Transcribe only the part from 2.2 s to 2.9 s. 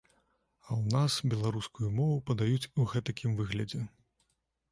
падаюць у